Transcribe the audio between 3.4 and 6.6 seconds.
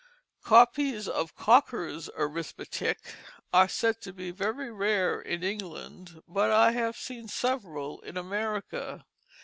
are said to be very rare in England, but